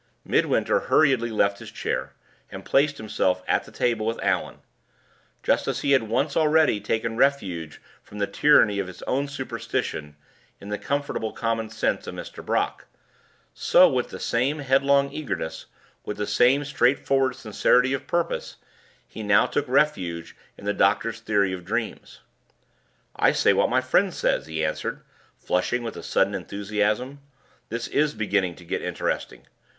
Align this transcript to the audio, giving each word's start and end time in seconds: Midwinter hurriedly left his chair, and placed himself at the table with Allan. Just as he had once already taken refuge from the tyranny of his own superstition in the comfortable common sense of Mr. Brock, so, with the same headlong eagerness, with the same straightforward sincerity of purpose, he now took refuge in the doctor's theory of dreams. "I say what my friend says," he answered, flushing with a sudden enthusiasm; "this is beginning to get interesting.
Midwinter 0.25 0.79
hurriedly 0.89 1.29
left 1.29 1.59
his 1.59 1.69
chair, 1.69 2.13
and 2.51 2.65
placed 2.65 2.97
himself 2.97 3.43
at 3.47 3.65
the 3.65 3.71
table 3.71 4.03
with 4.03 4.19
Allan. 4.23 4.61
Just 5.43 5.67
as 5.67 5.81
he 5.81 5.91
had 5.91 6.01
once 6.09 6.35
already 6.35 6.79
taken 6.79 7.17
refuge 7.17 7.79
from 8.01 8.17
the 8.17 8.25
tyranny 8.25 8.79
of 8.79 8.87
his 8.87 9.03
own 9.03 9.27
superstition 9.27 10.15
in 10.59 10.69
the 10.69 10.79
comfortable 10.79 11.31
common 11.31 11.69
sense 11.69 12.07
of 12.07 12.15
Mr. 12.15 12.43
Brock, 12.43 12.87
so, 13.53 13.87
with 13.87 14.09
the 14.09 14.19
same 14.19 14.57
headlong 14.57 15.11
eagerness, 15.11 15.67
with 16.03 16.17
the 16.17 16.25
same 16.25 16.65
straightforward 16.65 17.35
sincerity 17.35 17.93
of 17.93 18.07
purpose, 18.07 18.55
he 19.07 19.21
now 19.21 19.45
took 19.45 19.67
refuge 19.67 20.35
in 20.57 20.65
the 20.65 20.73
doctor's 20.73 21.19
theory 21.19 21.53
of 21.53 21.63
dreams. 21.63 22.21
"I 23.15 23.33
say 23.33 23.53
what 23.53 23.69
my 23.69 23.81
friend 23.81 24.11
says," 24.11 24.47
he 24.47 24.65
answered, 24.65 25.03
flushing 25.37 25.83
with 25.83 25.95
a 25.95 26.01
sudden 26.01 26.33
enthusiasm; 26.33 27.19
"this 27.69 27.87
is 27.89 28.15
beginning 28.15 28.55
to 28.55 28.65
get 28.65 28.81
interesting. 28.81 29.45